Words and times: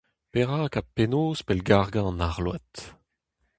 Perak 0.31 0.73
ha 0.77 0.81
penaos 0.95 1.39
pellgargañ 1.47 2.07
an 2.09 2.23
arload? 2.29 2.71